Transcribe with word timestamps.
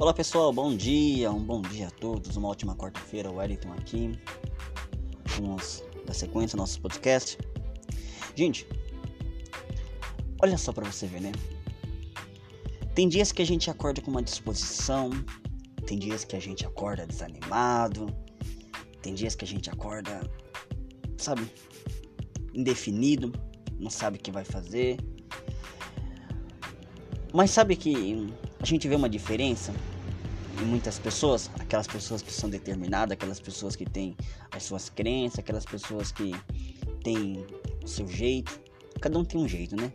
Olá 0.00 0.14
pessoal, 0.14 0.50
bom 0.50 0.74
dia, 0.74 1.30
um 1.30 1.44
bom 1.44 1.60
dia 1.60 1.88
a 1.88 1.90
todos, 1.90 2.34
uma 2.34 2.48
ótima 2.48 2.74
quarta-feira, 2.74 3.30
o 3.30 3.34
Wellington 3.34 3.70
aqui. 3.74 4.18
Vamos 5.36 5.84
da 6.06 6.14
sequência 6.14 6.56
do 6.56 6.60
nosso 6.60 6.80
podcast. 6.80 7.36
Gente, 8.34 8.66
olha 10.42 10.56
só 10.56 10.72
para 10.72 10.90
você 10.90 11.06
ver, 11.06 11.20
né? 11.20 11.32
Tem 12.94 13.10
dias 13.10 13.30
que 13.30 13.42
a 13.42 13.44
gente 13.44 13.68
acorda 13.68 14.00
com 14.00 14.10
uma 14.10 14.22
disposição, 14.22 15.10
tem 15.86 15.98
dias 15.98 16.24
que 16.24 16.34
a 16.34 16.40
gente 16.40 16.64
acorda 16.64 17.06
desanimado, 17.06 18.06
tem 19.02 19.12
dias 19.12 19.34
que 19.34 19.44
a 19.44 19.48
gente 19.48 19.68
acorda, 19.68 20.22
sabe, 21.18 21.42
indefinido, 22.54 23.30
não 23.78 23.90
sabe 23.90 24.16
o 24.16 24.20
que 24.20 24.32
vai 24.32 24.46
fazer. 24.46 24.96
Mas 27.34 27.50
sabe 27.50 27.76
que 27.76 28.32
a 28.60 28.64
gente 28.64 28.88
vê 28.88 28.94
uma 28.94 29.08
diferença 29.08 29.74
em 30.60 30.64
muitas 30.64 30.98
pessoas, 30.98 31.50
aquelas 31.58 31.86
pessoas 31.86 32.20
que 32.20 32.32
são 32.32 32.50
determinadas, 32.50 33.12
aquelas 33.12 33.40
pessoas 33.40 33.74
que 33.74 33.86
têm 33.86 34.14
as 34.52 34.62
suas 34.62 34.90
crenças, 34.90 35.38
aquelas 35.38 35.64
pessoas 35.64 36.12
que 36.12 36.34
têm 37.02 37.44
o 37.82 37.88
seu 37.88 38.06
jeito. 38.06 38.60
Cada 39.00 39.18
um 39.18 39.24
tem 39.24 39.40
um 39.40 39.48
jeito, 39.48 39.74
né? 39.74 39.92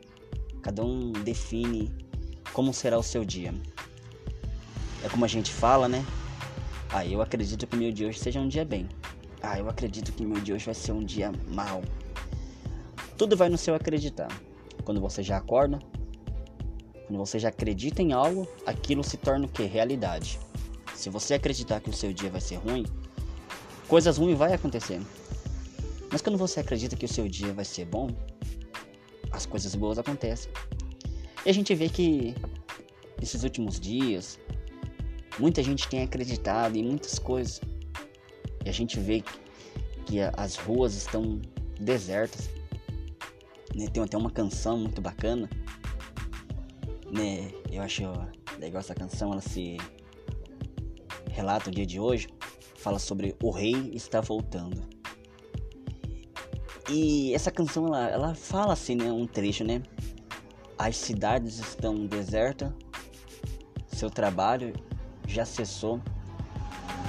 Cada 0.62 0.84
um 0.84 1.12
define 1.12 1.94
como 2.52 2.74
será 2.74 2.98
o 2.98 3.04
seu 3.04 3.24
dia. 3.24 3.54
É 5.04 5.10
como 5.10 5.24
a 5.24 5.28
gente 5.28 5.52
fala, 5.52 5.88
né? 5.88 6.04
Ah, 6.90 7.06
eu 7.06 7.22
acredito 7.22 7.68
que 7.68 7.76
o 7.76 7.80
meu 7.80 7.92
dia 7.92 8.08
hoje 8.08 8.20
seja 8.20 8.40
um 8.40 8.48
dia 8.48 8.66
bem. 8.66 8.90
Ah, 9.44 9.60
eu 9.60 9.70
acredito 9.70 10.12
que 10.12 10.26
o 10.26 10.28
meu 10.28 10.42
dia 10.42 10.56
hoje 10.56 10.66
vai 10.66 10.74
ser 10.74 10.92
um 10.92 11.04
dia 11.04 11.32
mal. 11.48 11.84
Tudo 13.18 13.38
vai 13.38 13.50
no 13.50 13.58
seu 13.58 13.76
acreditar. 13.76 14.30
Quando 14.84 15.00
você 15.00 15.22
já 15.22 15.38
acorda, 15.38 15.80
quando 17.06 17.20
você 17.20 17.38
já 17.38 17.50
acredita 17.50 18.02
em 18.02 18.14
algo, 18.14 18.48
aquilo 18.66 19.04
se 19.04 19.18
torna 19.18 19.46
o 19.46 19.50
que? 19.50 19.64
Realidade. 19.64 20.40
Se 20.96 21.10
você 21.10 21.36
acreditar 21.36 21.80
que 21.80 21.90
o 21.90 21.94
seu 21.94 22.12
dia 22.12 22.30
vai 22.30 22.42
ser 22.42 22.56
ruim, 22.56 22.86
coisas 23.88 24.18
ruins 24.18 24.38
vai 24.38 24.54
acontecer. 24.54 25.00
Mas 26.12 26.22
quando 26.22 26.38
você 26.38 26.60
acredita 26.60 26.96
que 26.96 27.06
o 27.06 27.10
seu 27.10 27.28
dia 27.28 27.54
vai 27.54 27.66
ser 27.66 27.86
bom, 27.86 28.10
as 29.32 29.46
coisas 29.46 29.76
boas 29.76 30.00
acontecem. 30.00 30.52
E 31.46 31.50
a 31.50 31.54
gente 31.54 31.76
vê 31.76 31.90
que 31.90 32.34
nesses 33.20 33.44
últimos 33.44 33.80
dias, 33.80 34.40
muita 35.38 35.62
gente 35.62 35.88
tem 35.88 36.02
acreditado 36.02 36.76
em 36.78 36.84
muitas 36.84 37.20
coisas. 37.20 37.62
E 38.64 38.70
a 38.70 38.72
gente 38.72 39.00
vê 39.00 39.24
que 40.06 40.20
as 40.38 40.56
ruas 40.56 40.96
estão 40.96 41.40
desertas. 41.80 42.50
Né? 43.76 43.88
Tem 43.88 44.02
até 44.02 44.18
uma 44.18 44.32
canção 44.32 44.78
muito 44.78 45.02
bacana. 45.02 45.50
Né? 47.12 47.52
Eu 47.72 47.82
acho 47.82 48.04
legal 48.60 48.80
essa 48.80 48.96
canção, 48.96 49.32
ela 49.32 49.42
se 49.42 49.78
relata 51.30 51.70
o 51.70 51.74
dia 51.74 51.86
de 51.86 52.00
hoje. 52.00 52.28
Fala 52.78 53.00
sobre 53.00 53.36
o 53.42 53.52
rei 53.52 53.92
está 53.94 54.22
voltando. 54.22 54.82
E 56.90 57.34
essa 57.34 57.50
canção 57.52 57.88
ela, 57.88 58.10
ela 58.10 58.36
fala 58.36 58.74
assim, 58.74 58.96
né, 58.96 59.12
um 59.12 59.26
trecho, 59.26 59.64
né? 59.64 59.82
As 60.78 60.98
cidades 60.98 61.58
estão 61.58 62.06
desertas, 62.06 62.72
seu 63.88 64.10
trabalho 64.10 64.74
já 65.28 65.46
cessou. 65.46 66.00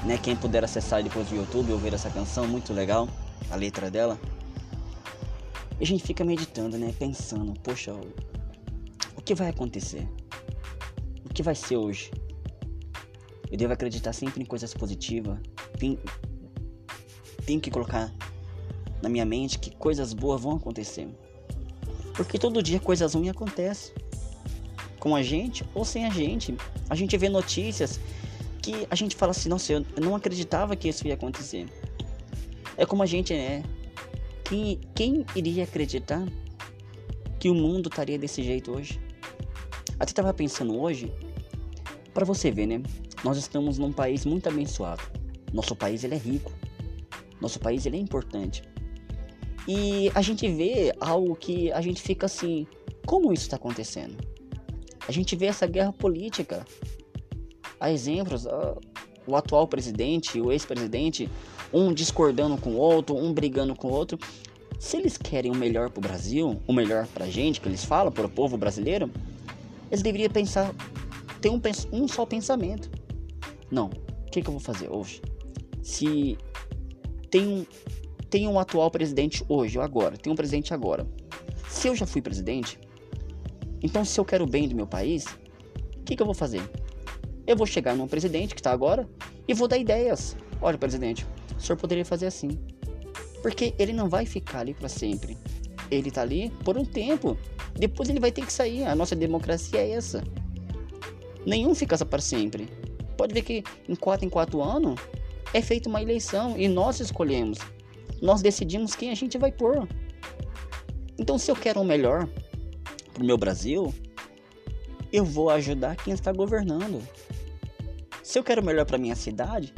Né? 0.05 0.17
Quem 0.19 0.36
puder 0.36 0.64
acessar 0.64 1.02
depois 1.02 1.28
do 1.28 1.36
YouTube 1.36 1.72
ouvir 1.72 1.92
essa 1.92 2.08
canção, 2.08 2.47
muito 2.47 2.72
legal, 2.72 3.08
a 3.50 3.56
letra 3.56 3.91
dela. 3.91 4.19
E 5.78 5.83
a 5.83 5.86
gente 5.86 6.05
fica 6.05 6.24
meditando, 6.24 6.78
né? 6.78 6.94
Pensando, 6.98 7.52
poxa, 7.61 7.92
que 9.27 9.35
vai 9.35 9.49
acontecer? 9.49 10.09
O 11.29 11.35
que 11.35 11.43
vai 11.43 11.57
ser 11.57 11.77
hoje? 11.77 12.13
Eu 13.51 13.59
devo 13.59 13.73
acreditar 13.73 14.13
sempre 14.13 14.41
em 14.41 14.47
coisas 14.47 14.73
positivas. 14.73 15.37
Tenho, 17.45 17.61
que 17.61 17.69
colocar 17.69 18.15
na 19.03 19.09
minha 19.09 19.25
mente 19.25 19.59
que 19.59 19.75
coisas 19.75 20.13
boas 20.13 20.41
vão 20.41 20.57
acontecer. 20.57 21.09
Porque 22.15 22.39
todo 22.39 22.63
dia 22.63 22.79
coisas 22.79 23.15
ruins 23.15 23.31
acontecem. 23.31 23.92
Com 25.01 25.17
a 25.17 25.23
gente 25.25 25.65
ou 25.75 25.85
sem 25.85 26.05
a 26.05 26.11
gente. 26.11 26.57
A 26.89 26.95
gente 26.95 27.17
vê 27.19 27.29
notícias 27.29 27.98
que 28.63 28.86
a 28.89 28.95
gente 28.95 29.17
fala 29.17 29.33
assim, 29.33 29.48
nossa, 29.48 29.73
eu 29.73 29.85
não 30.01 30.15
acreditava 30.15 30.77
que 30.77 30.89
isso 30.89 31.05
ia 31.05 31.15
acontecer. 31.15 31.67
É 32.77 32.86
como 32.86 33.03
a 33.03 33.07
gente 33.07 33.35
é. 33.35 33.65
Quem, 34.45 34.81
quem 34.95 35.27
iria 35.35 35.65
acreditar 35.65 36.25
que 37.41 37.51
o 37.51 37.55
mundo 37.55 37.89
estaria 37.89 38.17
desse 38.17 38.41
jeito 38.45 38.70
hoje? 38.70 39.05
Até 39.98 40.11
estava 40.11 40.33
pensando 40.34 40.79
hoje, 40.79 41.12
para 42.12 42.24
você 42.24 42.51
ver, 42.51 42.67
né? 42.67 42.83
Nós 43.24 43.36
estamos 43.39 43.79
num 43.79 43.92
país 43.92 44.24
muito 44.24 44.48
abençoado. 44.48 45.02
Nosso 45.52 45.74
país 45.74 46.05
ele 46.05 46.14
é 46.14 46.18
rico. 46.18 46.52
Nosso 47.40 47.58
país 47.58 47.86
ele 47.86 47.96
é 47.96 48.01
importante. 48.01 48.62
E 49.67 50.11
a 50.14 50.23
gente 50.23 50.48
vê 50.48 50.95
algo 51.01 51.35
que 51.35 51.73
a 51.73 51.80
gente 51.80 52.01
fica 52.01 52.27
assim, 52.27 52.67
como 53.05 53.33
isso 53.33 53.45
está 53.45 53.56
acontecendo? 53.56 54.17
A 55.08 55.12
gente 55.12 55.35
vê 55.35 55.46
essa 55.46 55.67
guerra 55.67 55.92
política. 55.92 56.64
Há 57.80 57.90
exemplos, 57.90 58.46
o 59.27 59.35
atual 59.35 59.67
presidente, 59.67 60.40
o 60.40 60.52
ex-presidente, 60.52 61.29
um 61.73 61.92
discordando 61.92 62.56
com 62.56 62.70
o 62.70 62.77
outro, 62.77 63.17
um 63.17 63.33
brigando 63.33 63.74
com 63.74 63.89
o 63.89 63.92
outro. 63.92 64.18
Se 64.79 64.96
eles 64.96 65.17
querem 65.17 65.51
o 65.51 65.55
melhor 65.55 65.90
para 65.90 65.98
o 65.98 66.02
Brasil, 66.02 66.61
o 66.67 66.73
melhor 66.73 67.06
para 67.08 67.24
a 67.24 67.30
gente, 67.30 67.61
que 67.61 67.68
eles 67.68 67.85
falam, 67.85 68.12
para 68.12 68.27
o 68.27 68.30
povo 68.30 68.56
brasileiro, 68.56 69.11
eles 69.91 70.02
deveriam 70.02 70.30
pensar, 70.30 70.74
ter 71.41 71.51
um, 71.51 71.61
um 71.92 72.08
só 72.08 72.27
pensamento. 72.27 72.91
Não, 73.70 73.86
o 73.86 74.30
que, 74.30 74.42
que 74.42 74.48
eu 74.48 74.52
vou 74.52 74.61
fazer 74.61 74.89
hoje? 74.91 75.20
Se 75.83 76.36
tem 77.30 77.47
um, 77.47 77.67
tem 78.29 78.48
um 78.48 78.58
atual 78.58 78.91
presidente 78.91 79.45
hoje, 79.48 79.79
ou 79.79 79.85
agora, 79.85 80.17
tem 80.17 80.33
um 80.33 80.36
presidente 80.36 80.74
agora. 80.74 81.07
Se 81.69 81.89
eu 81.89 81.95
já 81.95 82.07
fui 82.07 82.20
presidente, 82.20 82.79
então 83.83 84.05
se 84.05 84.19
eu 84.19 84.24
quero 84.24 84.45
o 84.45 84.47
bem 84.47 84.69
do 84.69 84.74
meu 84.74 84.86
país, 84.86 85.27
o 85.97 86.03
que, 86.05 86.17
que 86.17 86.23
eu 86.23 86.27
vou 86.27 86.35
fazer? 86.35 86.63
Eu 87.47 87.57
vou 87.57 87.67
chegar 87.67 87.95
num 87.95 88.08
presidente 88.08 88.55
que 88.55 88.61
está 88.61 88.73
agora 88.73 89.08
e 89.47 89.55
vou 89.55 89.68
dar 89.68 89.79
ideias. 89.79 90.36
Olha, 90.61 90.77
presidente, 90.77 91.27
o 91.57 91.61
senhor 91.61 91.77
poderia 91.77 92.05
fazer 92.05 92.27
assim. 92.27 92.58
Porque 93.42 93.74
ele 93.79 93.92
não 93.92 94.08
vai 94.08 94.27
ficar 94.27 94.61
ali 94.61 94.74
para 94.74 94.89
sempre. 94.89 95.36
Ele 95.91 96.08
está 96.08 96.23
ali 96.23 96.51
por 96.64 96.77
um 96.77 96.85
tempo. 96.85 97.36
Depois 97.74 98.08
ele 98.08 98.20
vai 98.20 98.33
ter 98.33 98.45
que 98.45 98.52
sair. 98.52 98.85
A 98.85 98.95
nossa 98.95 99.14
democracia 99.14 99.80
é 99.80 99.91
essa. 99.91 100.23
Nenhum 101.45 101.74
fica 101.74 101.97
para 102.05 102.20
sempre. 102.20 102.69
Pode 103.17 103.33
ver 103.33 103.42
que 103.42 103.64
em 103.89 103.95
quatro 103.95 104.27
em 104.27 104.29
quatro 104.30 104.63
anos 104.63 105.01
é 105.55 105.63
feita 105.63 105.89
uma 105.89 106.02
eleição 106.02 106.58
e 106.58 106.69
nós 106.69 107.01
escolhemos 107.01 107.58
nós 108.20 108.42
decidimos 108.42 108.95
quem 108.95 109.11
a 109.11 109.14
gente 109.14 109.39
vai 109.39 109.52
pôr. 109.52 109.86
Então, 111.19 111.39
se 111.39 111.51
eu 111.51 111.57
quero 111.57 111.80
o 111.80 111.85
melhor 111.85 112.29
para 113.13 113.23
o 113.23 113.27
meu 113.27 113.39
Brasil, 113.39 113.95
eu 115.13 115.24
vou 115.24 115.51
ajudar 115.51 115.97
quem 115.97 116.13
está 116.13 116.33
governando. 116.33 117.03
Se 118.23 118.39
eu 118.39 118.45
quero 118.45 118.61
o 118.61 118.64
melhor 118.64 118.85
para 118.85 118.98
minha 118.98 119.17
cidade, 119.17 119.73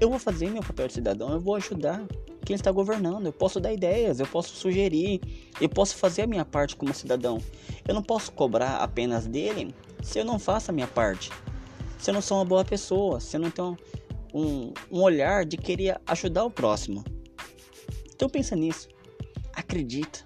eu 0.00 0.08
vou 0.08 0.18
fazer 0.18 0.50
meu 0.50 0.62
papel 0.62 0.88
de 0.88 0.94
cidadão, 0.94 1.30
eu 1.30 1.38
vou 1.38 1.54
ajudar 1.56 2.02
quem 2.44 2.56
está 2.56 2.72
governando. 2.72 3.26
Eu 3.26 3.32
posso 3.32 3.60
dar 3.60 3.72
ideias, 3.72 4.18
eu 4.18 4.26
posso 4.26 4.56
sugerir, 4.56 5.20
eu 5.60 5.68
posso 5.68 5.94
fazer 5.96 6.22
a 6.22 6.26
minha 6.26 6.44
parte 6.44 6.74
como 6.74 6.92
cidadão. 6.94 7.38
Eu 7.86 7.94
não 7.94 8.02
posso 8.02 8.32
cobrar 8.32 8.76
apenas 8.78 9.26
dele 9.26 9.74
se 10.02 10.18
eu 10.18 10.24
não 10.24 10.38
faço 10.38 10.70
a 10.70 10.74
minha 10.74 10.86
parte. 10.86 11.30
Se 11.98 12.10
eu 12.10 12.14
não 12.14 12.22
sou 12.22 12.38
uma 12.38 12.46
boa 12.46 12.64
pessoa, 12.64 13.20
se 13.20 13.36
eu 13.36 13.40
não 13.40 13.50
tenho 13.50 13.76
um, 14.32 14.72
um 14.90 15.02
olhar 15.02 15.44
de 15.44 15.58
querer 15.58 16.00
ajudar 16.06 16.44
o 16.44 16.50
próximo. 16.50 17.04
Então 18.14 18.28
pensa 18.28 18.56
nisso. 18.56 18.88
Acredita. 19.52 20.20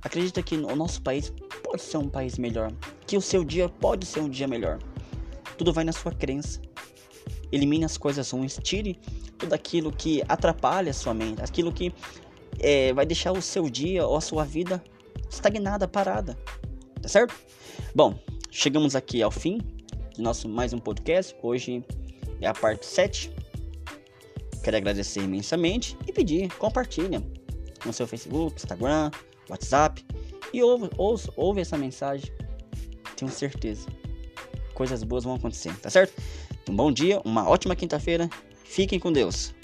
Acredita 0.00 0.40
que 0.42 0.54
o 0.54 0.76
nosso 0.76 1.02
país 1.02 1.32
pode 1.64 1.82
ser 1.82 1.96
um 1.96 2.08
país 2.08 2.38
melhor. 2.38 2.72
Que 3.04 3.16
o 3.16 3.20
seu 3.20 3.42
dia 3.42 3.68
pode 3.68 4.06
ser 4.06 4.20
um 4.20 4.28
dia 4.28 4.46
melhor. 4.46 4.78
Tudo 5.58 5.72
vai 5.72 5.82
na 5.82 5.92
sua 5.92 6.12
crença. 6.12 6.60
Elimine 7.52 7.84
as 7.84 7.96
coisas 7.96 8.30
ruins. 8.30 8.58
Tire 8.62 8.98
tudo 9.38 9.52
aquilo 9.52 9.92
que 9.92 10.22
atrapalha 10.28 10.90
a 10.90 10.94
sua 10.94 11.14
mente. 11.14 11.42
Aquilo 11.42 11.72
que 11.72 11.92
é, 12.58 12.92
vai 12.92 13.06
deixar 13.06 13.32
o 13.32 13.42
seu 13.42 13.68
dia 13.68 14.06
ou 14.06 14.16
a 14.16 14.20
sua 14.20 14.44
vida 14.44 14.82
estagnada, 15.30 15.86
parada. 15.86 16.36
Tá 17.00 17.08
certo? 17.08 17.34
Bom, 17.94 18.18
chegamos 18.50 18.96
aqui 18.96 19.22
ao 19.22 19.30
fim 19.30 19.58
do 20.16 20.22
nosso 20.22 20.48
mais 20.48 20.72
um 20.72 20.78
podcast. 20.78 21.36
Hoje 21.42 21.84
é 22.40 22.46
a 22.46 22.54
parte 22.54 22.86
7. 22.86 23.30
Quero 24.62 24.76
agradecer 24.76 25.22
imensamente 25.22 25.96
e 26.06 26.12
pedir, 26.12 26.52
compartilha 26.54 27.22
no 27.84 27.92
seu 27.92 28.06
Facebook, 28.06 28.56
Instagram, 28.56 29.10
WhatsApp 29.48 30.04
e 30.52 30.62
ouve, 30.62 30.90
ouve, 30.96 31.28
ouve 31.36 31.60
essa 31.60 31.76
mensagem. 31.76 32.32
Tenho 33.16 33.30
certeza. 33.30 33.86
Coisas 34.74 35.02
boas 35.02 35.24
vão 35.24 35.34
acontecer, 35.34 35.74
tá 35.78 35.88
certo? 35.88 36.20
Um 36.68 36.74
bom 36.74 36.90
dia, 36.90 37.20
uma 37.24 37.48
ótima 37.48 37.76
quinta-feira. 37.76 38.28
Fiquem 38.64 38.98
com 38.98 39.12
Deus. 39.12 39.54